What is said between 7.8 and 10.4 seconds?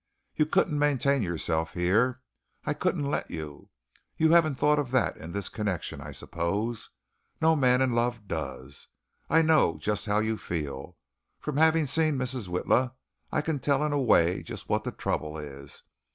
in love does. I know just how you